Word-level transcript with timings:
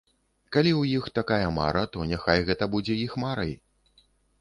Калі 0.55 0.71
ў 0.75 0.81
іх 1.01 1.05
такая 1.19 1.47
мара, 1.59 1.85
то 1.93 2.09
няхай 2.15 2.45
гэта 2.51 2.71
будзе 2.75 3.01
іх 3.07 3.11
марай. 3.29 3.51